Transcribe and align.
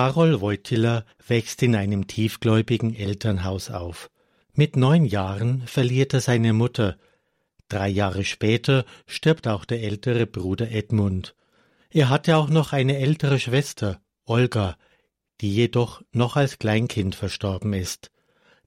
Karol 0.00 0.40
Wojtyla 0.40 1.04
wächst 1.28 1.62
in 1.62 1.76
einem 1.76 2.06
tiefgläubigen 2.06 2.94
Elternhaus 2.96 3.70
auf. 3.70 4.10
Mit 4.54 4.74
neun 4.74 5.04
Jahren 5.04 5.66
verliert 5.66 6.14
er 6.14 6.22
seine 6.22 6.54
Mutter. 6.54 6.96
Drei 7.68 7.90
Jahre 7.90 8.24
später 8.24 8.86
stirbt 9.06 9.46
auch 9.46 9.66
der 9.66 9.82
ältere 9.82 10.24
Bruder 10.26 10.70
Edmund. 10.70 11.34
Er 11.90 12.08
hatte 12.08 12.38
auch 12.38 12.48
noch 12.48 12.72
eine 12.72 12.96
ältere 12.96 13.38
Schwester, 13.38 14.00
Olga, 14.24 14.78
die 15.42 15.54
jedoch 15.54 16.00
noch 16.12 16.34
als 16.34 16.58
Kleinkind 16.58 17.14
verstorben 17.14 17.74
ist. 17.74 18.10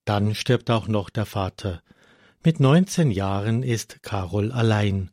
Dann 0.06 0.36
stirbt 0.36 0.70
auch 0.70 0.88
noch 0.88 1.10
der 1.10 1.26
Vater. 1.26 1.82
Mit 2.44 2.60
neunzehn 2.60 3.10
Jahren 3.10 3.64
ist 3.64 4.04
Karol 4.04 4.52
allein. 4.52 5.10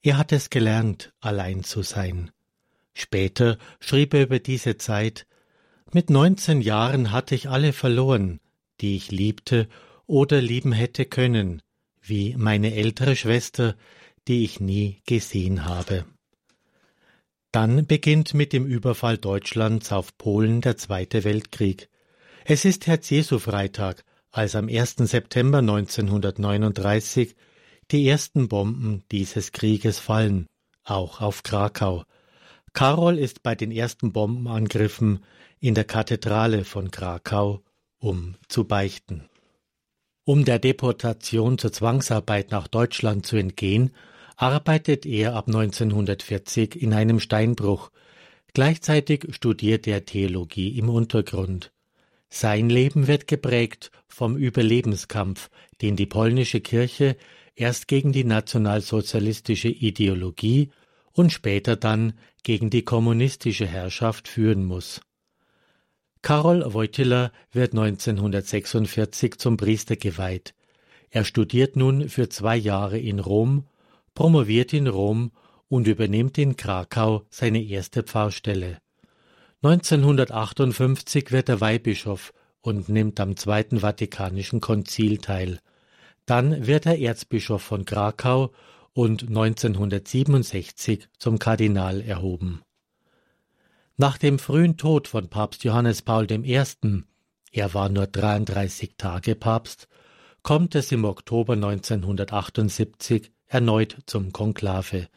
Er 0.00 0.16
hat 0.16 0.32
es 0.32 0.48
gelernt, 0.48 1.12
allein 1.20 1.64
zu 1.64 1.82
sein. 1.82 2.30
Später 2.94 3.58
schrieb 3.78 4.14
er 4.14 4.22
über 4.22 4.38
diese 4.38 4.78
Zeit 4.78 5.26
Mit 5.92 6.08
neunzehn 6.08 6.60
Jahren 6.60 7.10
hatte 7.10 7.34
ich 7.34 7.48
alle 7.48 7.72
verloren, 7.72 8.38
die 8.80 8.94
ich 8.94 9.10
liebte 9.10 9.68
oder 10.06 10.40
lieben 10.40 10.70
hätte 10.70 11.04
können, 11.04 11.62
wie 12.00 12.36
meine 12.36 12.74
ältere 12.74 13.16
Schwester, 13.16 13.74
die 14.28 14.44
ich 14.44 14.60
nie 14.60 15.02
gesehen 15.04 15.64
habe. 15.64 16.04
Dann 17.50 17.86
beginnt 17.86 18.34
mit 18.34 18.52
dem 18.52 18.66
Überfall 18.66 19.18
Deutschlands 19.18 19.90
auf 19.90 20.16
Polen 20.16 20.60
der 20.60 20.76
Zweite 20.76 21.24
Weltkrieg. 21.24 21.88
Es 22.44 22.64
ist 22.64 22.86
Herz-Jesu-Freitag, 22.86 24.04
als 24.30 24.54
am 24.54 24.68
1. 24.68 24.96
September 24.98 25.58
1939 25.58 27.34
die 27.90 28.06
ersten 28.08 28.46
Bomben 28.46 29.02
dieses 29.10 29.50
Krieges 29.50 29.98
fallen, 29.98 30.46
auch 30.84 31.20
auf 31.20 31.42
Krakau. 31.42 32.04
Karol 32.72 33.18
ist 33.18 33.42
bei 33.42 33.54
den 33.54 33.72
ersten 33.72 34.12
Bombenangriffen 34.12 35.24
in 35.58 35.74
der 35.74 35.84
Kathedrale 35.84 36.64
von 36.64 36.90
Krakau, 36.90 37.62
um 37.98 38.36
zu 38.48 38.64
beichten. 38.64 39.28
Um 40.24 40.44
der 40.44 40.58
Deportation 40.58 41.58
zur 41.58 41.72
Zwangsarbeit 41.72 42.50
nach 42.50 42.68
Deutschland 42.68 43.26
zu 43.26 43.36
entgehen, 43.36 43.90
arbeitet 44.36 45.04
er 45.04 45.34
ab 45.34 45.48
1940 45.48 46.80
in 46.80 46.94
einem 46.94 47.20
Steinbruch. 47.20 47.90
Gleichzeitig 48.54 49.26
studiert 49.34 49.86
er 49.86 50.04
Theologie 50.04 50.78
im 50.78 50.88
Untergrund. 50.88 51.72
Sein 52.28 52.70
Leben 52.70 53.06
wird 53.08 53.26
geprägt 53.26 53.90
vom 54.08 54.36
Überlebenskampf, 54.36 55.50
den 55.82 55.96
die 55.96 56.06
polnische 56.06 56.60
Kirche 56.60 57.16
erst 57.56 57.88
gegen 57.88 58.12
die 58.12 58.24
nationalsozialistische 58.24 59.68
Ideologie 59.68 60.70
und 61.12 61.32
später 61.32 61.76
dann 61.76 62.14
gegen 62.42 62.70
die 62.70 62.82
kommunistische 62.82 63.66
Herrschaft 63.66 64.28
führen 64.28 64.64
muss. 64.64 65.00
Karol 66.22 66.62
Wojtyla 66.74 67.32
wird 67.52 67.72
1946 67.72 69.38
zum 69.38 69.56
Priester 69.56 69.96
geweiht. 69.96 70.54
Er 71.10 71.24
studiert 71.24 71.76
nun 71.76 72.08
für 72.08 72.28
zwei 72.28 72.56
Jahre 72.56 72.98
in 72.98 73.18
Rom, 73.18 73.64
promoviert 74.14 74.72
in 74.72 74.86
Rom 74.86 75.32
und 75.68 75.86
übernimmt 75.86 76.36
in 76.38 76.56
Krakau 76.56 77.24
seine 77.30 77.62
erste 77.62 78.02
Pfarrstelle. 78.02 78.78
1958 79.62 81.32
wird 81.32 81.48
er 81.48 81.60
Weihbischof 81.60 82.32
und 82.60 82.88
nimmt 82.88 83.20
am 83.20 83.36
Zweiten 83.36 83.80
Vatikanischen 83.80 84.60
Konzil 84.60 85.18
teil. 85.18 85.58
Dann 86.26 86.66
wird 86.66 86.86
er 86.86 86.98
Erzbischof 86.98 87.62
von 87.62 87.84
Krakau 87.84 88.52
und 88.92 89.28
1967 89.28 91.08
zum 91.18 91.38
Kardinal 91.38 92.00
erhoben. 92.00 92.62
Nach 93.96 94.18
dem 94.18 94.38
frühen 94.38 94.76
Tod 94.76 95.08
von 95.08 95.28
Papst 95.28 95.64
Johannes 95.64 96.02
Paul 96.02 96.30
I., 96.30 96.62
er 97.52 97.74
war 97.74 97.88
nur 97.88 98.06
33 98.06 98.94
Tage 98.96 99.34
Papst, 99.34 99.88
kommt 100.42 100.74
es 100.74 100.90
im 100.92 101.04
Oktober 101.04 101.52
1978 101.54 103.30
erneut 103.46 103.98
zum 104.06 104.32
Konklave. 104.32 105.08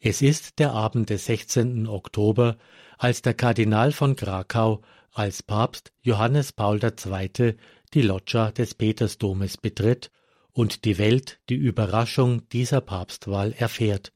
Es 0.00 0.20
ist 0.20 0.58
der 0.58 0.72
Abend 0.72 1.10
des 1.10 1.26
16. 1.26 1.86
Oktober, 1.86 2.58
als 2.98 3.22
der 3.22 3.34
Kardinal 3.34 3.92
von 3.92 4.16
Krakau 4.16 4.82
als 5.12 5.42
Papst 5.42 5.92
Johannes 6.02 6.52
Paul 6.52 6.80
II. 6.82 7.56
die 7.94 8.02
Loggia 8.02 8.50
des 8.50 8.74
Petersdomes 8.74 9.56
betritt 9.56 10.10
und 10.52 10.84
die 10.84 10.98
Welt 10.98 11.40
die 11.48 11.56
Überraschung 11.56 12.48
dieser 12.50 12.80
Papstwahl 12.80 13.52
erfährt. 13.52 14.12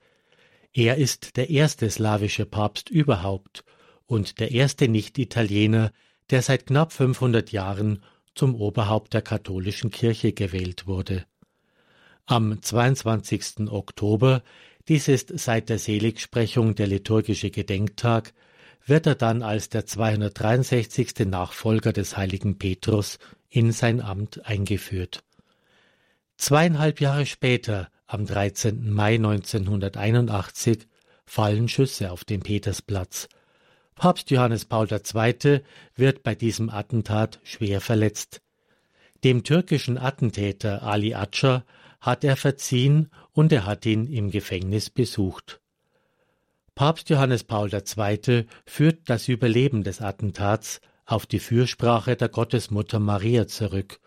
Er 0.73 0.97
ist 0.97 1.37
der 1.37 1.51
erste 1.51 1.89
slawische 1.91 2.45
Papst 2.45 2.91
überhaupt 2.91 3.65
und 4.05 4.39
der 4.41 4.53
erste 4.53 4.89
Nicht-Italiener, 4.89 5.93
der 6.31 6.43
seit 6.43 6.67
knapp 6.67 6.93
500 6.93 7.51
Jahren 7.53 8.03
zum 8.35 8.55
Oberhaupt 8.55 9.15
der 9.15 9.23
katholischen 9.23 9.91
Kirche 9.91 10.33
gewählt 10.33 10.87
wurde. 10.87 11.25
Am 12.27 12.61
22. 12.61 13.71
Oktober, 13.71 14.43
dies 14.89 15.09
ist 15.09 15.39
seit 15.39 15.69
der 15.69 15.79
Seligsprechung 15.79 16.75
der 16.75 16.89
liturgische 16.89 17.51
Gedenktag, 17.51 18.35
wird 18.85 19.07
er 19.07 19.15
dann 19.15 19.43
als 19.43 19.69
der 19.69 19.87
263. 19.87 21.27
Nachfolger 21.27 21.93
des 21.93 22.17
heiligen 22.17 22.59
Petrus 22.59 23.19
in 23.49 23.73
sein 23.73 24.01
Amt 24.01 24.45
eingeführt. 24.45 25.25
Zweieinhalb 26.37 27.01
Jahre 27.01 27.27
später, 27.27 27.89
am 28.07 28.27
13. 28.27 28.91
Mai 28.91 29.15
1981, 29.15 30.87
fallen 31.25 31.69
Schüsse 31.69 32.13
auf 32.13 32.25
den 32.25 32.41
Petersplatz. 32.41 33.29
Papst 33.95 34.31
Johannes 34.31 34.67
Paul 34.67 34.87
II. 34.93 35.63
wird 35.95 36.23
bei 36.23 36.35
diesem 36.35 36.69
Attentat 36.69 37.41
schwer 37.43 37.81
verletzt. 37.81 38.43
Dem 39.25 39.43
türkischen 39.43 39.97
Attentäter 39.97 40.83
Ali 40.83 41.15
Atscher 41.15 41.65
hat 42.01 42.23
er 42.23 42.37
verziehen 42.37 43.11
und 43.33 43.51
er 43.53 43.65
hat 43.65 43.87
ihn 43.87 44.07
im 44.07 44.31
Gefängnis 44.31 44.91
besucht. 44.91 45.61
Papst 46.75 47.09
Johannes 47.09 47.45
Paul 47.45 47.71
II. 47.73 48.47
führt 48.67 49.09
das 49.09 49.29
Überleben 49.29 49.83
des 49.83 50.03
Attentats 50.03 50.83
auf 51.07 51.25
die 51.25 51.39
Fürsprache 51.39 52.17
der 52.17 52.29
Gottesmutter 52.29 53.01
Maria 53.01 53.47
zurück. 53.47 53.99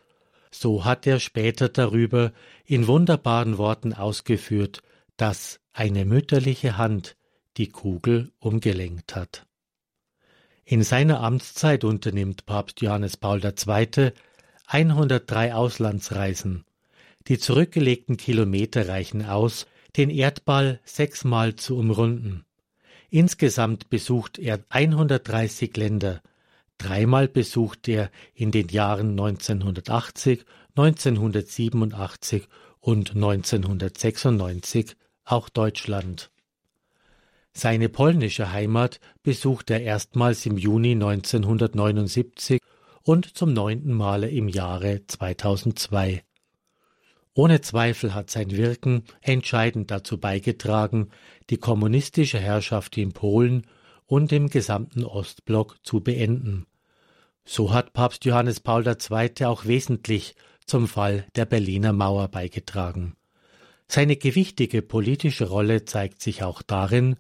So 0.52 0.86
hat 0.86 1.06
er 1.06 1.20
später 1.20 1.70
darüber 1.70 2.32
in 2.66 2.88
wunderbaren 2.88 3.58
Worten 3.58 3.94
ausgeführt, 3.94 4.82
dass 5.18 5.60
eine 5.74 6.06
mütterliche 6.06 6.78
Hand 6.78 7.16
die 7.58 7.70
Kugel 7.70 8.32
umgelenkt 8.40 9.16
hat. 9.16 9.46
In 10.66 10.84
seiner 10.84 11.22
Amtszeit 11.22 11.84
unternimmt 11.84 12.46
Papst 12.46 12.82
Johannes 12.82 13.18
Paul 13.18 13.44
II. 13.44 14.12
103 14.68 15.56
Auslandsreisen, 15.56 16.64
die 17.28 17.40
zurückgelegten 17.40 18.18
Kilometer 18.18 18.88
reichen 18.88 19.26
aus, 19.26 19.66
den 19.98 20.12
Erdball 20.12 20.80
sechsmal 20.84 21.56
zu 21.56 21.76
umrunden. 21.76 22.46
Insgesamt 23.10 23.90
besucht 23.90 24.38
er 24.38 24.60
130 24.70 25.76
Länder. 25.76 26.22
Dreimal 26.80 27.28
besucht 27.28 27.88
er 27.88 28.10
in 28.34 28.52
den 28.52 28.70
Jahren 28.70 29.12
1980, 29.12 30.46
1987 30.76 32.48
und 32.80 33.16
1996 33.16 34.96
auch 35.26 35.50
Deutschland. 35.50 36.32
Seine 37.52 37.90
polnische 37.90 38.54
Heimat 38.54 39.02
besucht 39.24 39.70
er 39.70 39.82
erstmals 39.82 40.46
im 40.46 40.58
Juni 40.58 40.94
1979 40.94 42.62
und 43.04 43.38
zum 43.38 43.52
neunten 43.52 43.94
Male 43.94 44.30
im 44.30 44.48
Jahre 44.48 45.02
2002. 45.06 46.24
Ohne 47.34 47.60
Zweifel 47.60 48.16
hat 48.16 48.30
sein 48.30 48.52
Wirken 48.52 49.04
entscheidend 49.22 49.92
dazu 49.92 50.18
beigetragen, 50.18 51.10
die 51.50 51.58
kommunistische 51.58 52.40
Herrschaft 52.40 52.98
in 52.98 53.12
Polen 53.12 53.68
und 54.06 54.32
im 54.32 54.50
gesamten 54.50 55.04
Ostblock 55.04 55.78
zu 55.84 56.02
beenden. 56.02 56.66
So 57.52 57.74
hat 57.74 57.94
Papst 57.94 58.26
Johannes 58.26 58.60
Paul 58.60 58.86
II. 58.86 59.46
auch 59.46 59.66
wesentlich 59.66 60.36
zum 60.68 60.88
Fall 60.88 61.26
der 61.36 61.46
Berliner 61.46 61.94
Mauer 61.94 62.28
beigetragen. 62.28 63.16
Seine 63.88 64.18
gewichtige 64.18 64.84
politische 64.84 65.48
Rolle 65.48 65.86
zeigt 65.86 66.22
sich 66.22 66.44
auch 66.44 66.62
darin, 66.62 67.16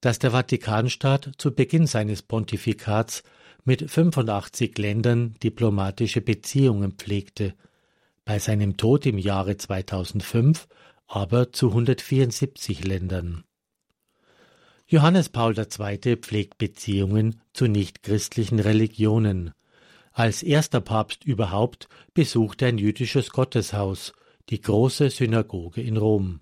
dass 0.00 0.20
der 0.20 0.30
Vatikanstaat 0.30 1.32
zu 1.36 1.52
Beginn 1.52 1.88
seines 1.88 2.22
Pontifikats 2.22 3.24
mit 3.64 3.90
85 3.90 4.78
Ländern 4.78 5.34
diplomatische 5.42 6.20
Beziehungen 6.20 6.92
pflegte– 6.92 7.54
bei 8.24 8.38
seinem 8.38 8.76
Tod 8.76 9.06
im 9.06 9.18
Jahre 9.18 9.56
2005 9.56 10.68
aber 11.06 11.52
zu 11.52 11.68
174 11.68 12.84
Ländern. 12.84 13.44
Johannes 14.86 15.28
Paul 15.28 15.58
II. 15.58 16.16
pflegt 16.16 16.58
Beziehungen 16.58 17.40
zu 17.52 17.66
nichtchristlichen 17.66 18.58
Religionen. 18.58 19.52
Als 20.12 20.42
erster 20.42 20.80
Papst 20.80 21.24
überhaupt 21.24 21.88
besucht 22.12 22.62
er 22.62 22.68
ein 22.68 22.78
jüdisches 22.78 23.30
Gotteshaus, 23.30 24.12
die 24.50 24.60
große 24.60 25.08
Synagoge 25.10 25.80
in 25.80 25.96
Rom. 25.96 26.40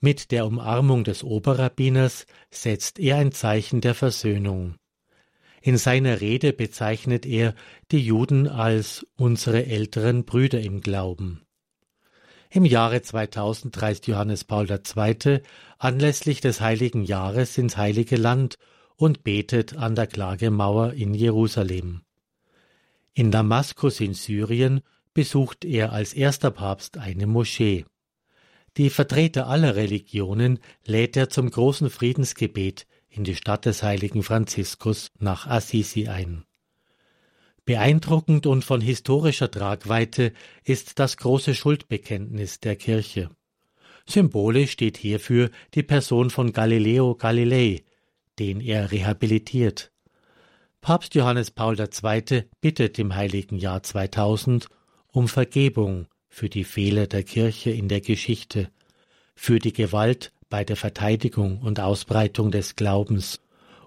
Mit 0.00 0.32
der 0.32 0.46
Umarmung 0.46 1.04
des 1.04 1.22
Oberrabbiners 1.22 2.26
setzt 2.50 2.98
er 2.98 3.18
ein 3.18 3.30
Zeichen 3.30 3.80
der 3.80 3.94
Versöhnung. 3.94 4.74
In 5.60 5.76
seiner 5.76 6.20
Rede 6.20 6.52
bezeichnet 6.52 7.24
er 7.24 7.54
die 7.92 8.04
Juden 8.04 8.48
als 8.48 9.06
unsere 9.16 9.66
älteren 9.66 10.24
Brüder 10.24 10.60
im 10.60 10.80
Glauben. 10.80 11.42
Im 12.50 12.64
Jahre 12.64 13.00
2000 13.00 13.80
reist 13.80 14.08
Johannes 14.08 14.42
Paul 14.42 14.68
II. 14.68 15.40
anlässlich 15.78 16.40
des 16.40 16.60
Heiligen 16.60 17.04
Jahres 17.04 17.56
ins 17.56 17.76
Heilige 17.76 18.16
Land 18.16 18.58
und 18.96 19.22
betet 19.22 19.76
an 19.76 19.94
der 19.94 20.08
Klagemauer 20.08 20.94
in 20.94 21.14
Jerusalem. 21.14 22.02
In 23.14 23.30
Damaskus 23.30 24.00
in 24.00 24.14
Syrien 24.14 24.80
besucht 25.12 25.64
er 25.64 25.92
als 25.92 26.14
erster 26.14 26.50
Papst 26.50 26.96
eine 26.96 27.26
Moschee. 27.26 27.84
Die 28.78 28.88
Vertreter 28.88 29.48
aller 29.48 29.76
Religionen 29.76 30.58
lädt 30.86 31.16
er 31.18 31.28
zum 31.28 31.50
großen 31.50 31.90
Friedensgebet 31.90 32.86
in 33.10 33.24
die 33.24 33.34
Stadt 33.34 33.66
des 33.66 33.82
heiligen 33.82 34.22
Franziskus 34.22 35.10
nach 35.18 35.46
Assisi 35.46 36.08
ein. 36.08 36.44
Beeindruckend 37.66 38.46
und 38.46 38.64
von 38.64 38.80
historischer 38.80 39.50
Tragweite 39.50 40.32
ist 40.64 40.98
das 40.98 41.18
große 41.18 41.54
Schuldbekenntnis 41.54 42.60
der 42.60 42.76
Kirche. 42.76 43.30
Symbolisch 44.06 44.72
steht 44.72 44.96
hierfür 44.96 45.50
die 45.74 45.82
Person 45.82 46.30
von 46.30 46.52
Galileo 46.52 47.14
Galilei, 47.14 47.84
den 48.38 48.60
er 48.60 48.90
rehabilitiert. 48.90 49.92
Papst 50.82 51.14
Johannes 51.14 51.52
Paul 51.52 51.78
II. 51.78 52.42
bittet 52.60 52.98
im 52.98 53.14
heiligen 53.14 53.56
Jahr 53.56 53.84
2000 53.84 54.66
um 55.12 55.28
Vergebung 55.28 56.08
für 56.28 56.48
die 56.48 56.64
Fehler 56.64 57.06
der 57.06 57.22
Kirche 57.22 57.70
in 57.70 57.86
der 57.86 58.00
Geschichte, 58.00 58.68
für 59.36 59.60
die 59.60 59.72
Gewalt 59.72 60.32
bei 60.50 60.64
der 60.64 60.74
Verteidigung 60.74 61.60
und 61.60 61.78
Ausbreitung 61.78 62.50
des 62.50 62.74
Glaubens 62.74 63.40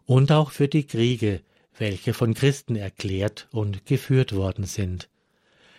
und 0.05 0.31
auch 0.31 0.51
für 0.51 0.69
die 0.69 0.87
Kriege, 0.87 1.41
welche 1.77 2.13
von 2.13 2.33
Christen 2.33 2.77
erklärt 2.77 3.49
und 3.51 3.85
geführt 3.85 4.33
worden 4.33 4.63
sind. 4.63 5.09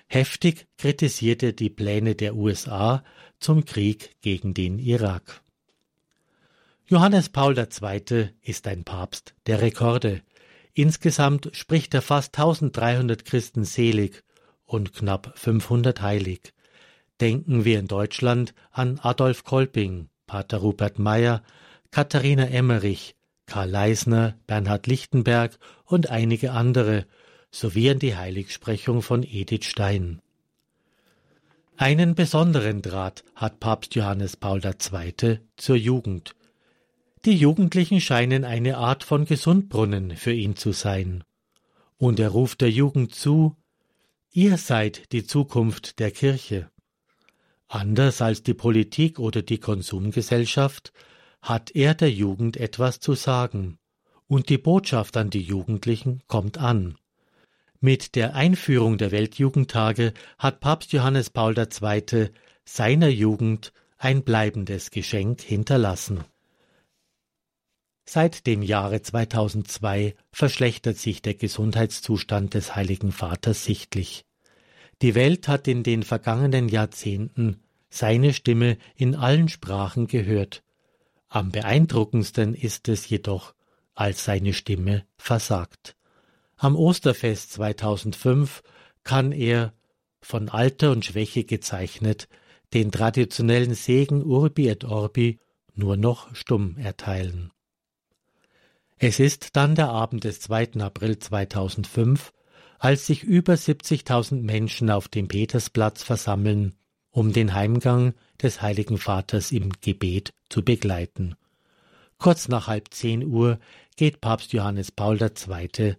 Heftig 0.09 0.67
kritisierte 0.77 1.55
die 1.55 1.71
Pläne 1.71 2.15
der 2.15 2.37
USA 2.37 3.03
zum 3.41 3.65
Krieg 3.65 4.17
gegen 4.21 4.53
den 4.53 4.79
Irak. 4.79 5.41
Johannes 6.85 7.31
Paul 7.31 7.57
II. 7.57 8.29
ist 8.43 8.67
ein 8.67 8.85
Papst 8.85 9.35
der 9.47 9.62
Rekorde. 9.62 10.21
Insgesamt 10.78 11.49
spricht 11.52 11.94
er 11.94 12.02
fast 12.02 12.37
1300 12.37 13.25
Christen 13.25 13.64
selig 13.64 14.23
und 14.67 14.93
knapp 14.93 15.32
500 15.34 16.02
heilig. 16.02 16.52
Denken 17.19 17.64
wir 17.64 17.78
in 17.78 17.88
Deutschland 17.88 18.52
an 18.73 18.99
Adolf 18.99 19.44
Kolping, 19.44 20.11
Pater 20.26 20.58
Rupert 20.58 20.99
Meyer, 20.99 21.43
Katharina 21.90 22.46
Emmerich, 22.49 23.17
Karl 23.46 23.70
Leisner, 23.70 24.34
Bernhard 24.46 24.87
Lichtenberg 24.87 25.58
und 25.87 26.11
einige 26.11 26.52
andere, 26.52 27.06
sowie 27.50 27.88
an 27.88 27.99
die 27.99 28.14
Heiligsprechung 28.14 29.00
von 29.00 29.23
Edith 29.23 29.64
Stein. 29.64 30.20
Einen 31.78 32.14
besonderen 32.14 32.82
Draht 32.82 33.25
hat 33.34 33.61
Papst 33.61 33.94
Johannes 33.94 34.37
Paul 34.37 34.61
II. 34.62 35.40
zur 35.56 35.76
Jugend. 35.76 36.34
Die 37.26 37.34
Jugendlichen 37.34 38.00
scheinen 38.00 38.44
eine 38.44 38.76
Art 38.76 39.02
von 39.02 39.25
Gesundbrunnen 39.25 40.17
für 40.17 40.32
ihn 40.32 40.55
zu 40.55 40.70
sein. 40.70 41.25
Und 41.96 42.20
er 42.20 42.28
ruft 42.28 42.61
der 42.61 42.70
Jugend 42.70 43.17
zu, 43.17 43.56
Ihr 44.31 44.58
seid 44.58 45.11
die 45.11 45.26
Zukunft 45.26 45.99
der 45.99 46.12
Kirche. 46.12 46.70
Anders 47.67 48.23
als 48.23 48.44
die 48.44 48.55
Politik 48.55 49.19
oder 49.19 49.43
die 49.43 49.58
Konsumgesellschaft 49.58 50.93
hat 51.43 51.75
er 51.75 51.94
der 51.94 52.12
Jugend 52.12 52.58
etwas 52.58 53.00
zu 53.00 53.14
sagen, 53.14 53.81
und 54.28 54.49
die 54.49 54.58
Botschaft 54.58 55.17
an 55.17 55.28
die 55.28 55.43
Jugendlichen 55.43 56.23
kommt 56.28 56.58
an. 56.58 56.96
Mit 57.81 58.14
der 58.14 58.37
Einführung 58.37 58.99
der 58.99 59.11
Weltjugendtage 59.11 60.12
hat 60.38 60.61
Papst 60.61 60.93
Johannes 60.93 61.31
Paul 61.31 61.56
II. 61.58 62.31
seiner 62.64 63.08
Jugend 63.08 63.73
ein 63.99 64.23
bleibendes 64.23 64.93
Geschenk 64.93 65.40
hinterlassen. 65.40 66.23
Seit 68.08 68.47
dem 68.47 68.62
Jahre 68.62 69.03
2002 69.03 70.14
verschlechtert 70.31 70.97
sich 70.97 71.23
der 71.23 71.35
Gesundheitszustand 71.35 72.55
des 72.55 72.76
Heiligen 72.76 73.11
Vaters 73.11 73.64
sichtlich. 73.64 74.25
Die 75.03 75.17
Welt 75.17 75.49
hat 75.49 75.67
in 75.67 75.82
den 75.82 76.05
vergangenen 76.05 76.69
Jahrzehnten 76.69 77.61
seine 77.91 78.32
Stimme 78.32 78.79
in 78.94 79.17
allen 79.17 79.49
Sprachen 79.49 80.06
gehört. 80.06 80.62
Am 81.29 81.50
beeindruckendsten 81.50 82.55
ist 82.55 82.88
es 82.88 83.08
jedoch, 83.08 83.55
als 83.94 84.25
seine 84.25 84.52
Stimme 84.52 85.05
versagt. 85.17 85.97
Am 86.56 86.76
Osterfest 86.76 87.52
2005 87.52 88.62
kann 89.02 89.32
er, 89.32 89.73
von 90.20 90.49
Alter 90.49 90.93
und 90.93 91.05
Schwäche 91.05 91.44
gezeichnet, 91.44 92.29
den 92.73 92.91
traditionellen 92.91 93.75
Segen 93.75 94.23
Urbi 94.25 94.69
et 94.69 94.85
Orbi 94.85 95.38
nur 95.75 95.97
noch 95.97 96.35
stumm 96.35 96.79
erteilen. 96.79 97.52
Es 98.99 99.21
ist 99.21 99.57
dann 99.57 99.75
der 99.75 99.91
Abend 99.91 100.25
des 100.25 100.41
2. 100.41 100.81
April 100.81 101.19
2005, 101.19 102.33
als 102.79 103.07
sich 103.07 103.23
über 103.23 103.53
70.000 103.53 104.41
Menschen 104.43 104.91
auf 104.91 105.09
dem 105.09 105.29
Petersplatz 105.29 106.03
versammeln, 106.03 106.75
um 107.11 107.35
den 107.35 107.53
Heimgang 107.53 108.15
des 108.41 108.63
Heiligen 108.63 108.97
Vaters 108.97 109.53
im 109.53 109.71
Gebet 109.83 110.31
zu 110.49 110.65
begleiten. 110.65 111.35
Kurz 112.19 112.49
nach 112.49 112.69
halb 112.69 112.95
zehn 112.95 113.27
Uhr 113.27 113.59
geht 113.97 114.23
Papst 114.23 114.55
Johannes 114.55 114.93
Paul 114.93 115.21
II. 115.21 115.97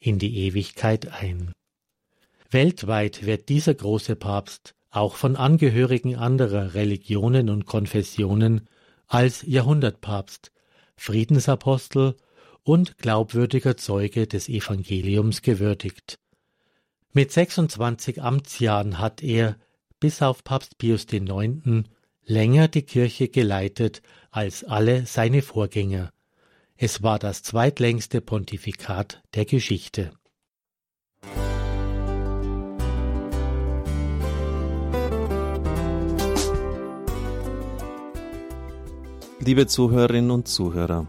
in 0.00 0.18
die 0.18 0.38
Ewigkeit 0.38 1.06
ein. 1.06 1.52
Weltweit 2.50 3.24
wird 3.24 3.48
dieser 3.48 3.74
große 3.74 4.16
Papst 4.16 4.74
auch 4.90 5.14
von 5.14 5.36
Angehörigen 5.36 6.16
anderer 6.16 6.74
Religionen 6.74 7.48
und 7.48 7.66
Konfessionen 7.66 8.68
als 9.06 9.42
Jahrhundertpapst, 9.46 10.50
Friedensapostel 10.96 12.16
und 12.70 12.98
glaubwürdiger 12.98 13.76
Zeuge 13.76 14.28
des 14.28 14.48
Evangeliums 14.48 15.42
gewürdigt. 15.42 16.20
Mit 17.12 17.32
26 17.32 18.22
Amtsjahren 18.22 19.00
hat 19.00 19.24
er, 19.24 19.56
bis 19.98 20.22
auf 20.22 20.44
Papst 20.44 20.78
Pius 20.78 21.04
IX., 21.10 21.82
länger 22.24 22.68
die 22.68 22.82
Kirche 22.82 23.26
geleitet 23.26 24.02
als 24.30 24.62
alle 24.62 25.04
seine 25.06 25.42
Vorgänger. 25.42 26.12
Es 26.76 27.02
war 27.02 27.18
das 27.18 27.42
zweitlängste 27.42 28.20
Pontifikat 28.20 29.20
der 29.34 29.46
Geschichte. 29.46 30.12
Liebe 39.40 39.66
Zuhörerinnen 39.66 40.30
und 40.30 40.46
Zuhörer, 40.46 41.08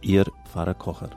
Ihr 0.00 0.24
Pfarrer 0.44 0.74
Kocher. 0.74 1.10